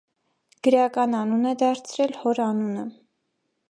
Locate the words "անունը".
2.51-2.91